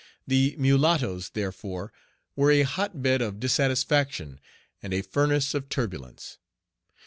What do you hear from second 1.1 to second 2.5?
therefore, were